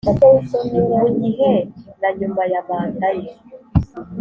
Mu 0.99 1.03
gihe 1.19 1.51
na 2.01 2.09
nyuma 2.19 2.41
ya 2.51 2.61
manda 2.67 3.09
ye 3.19 3.31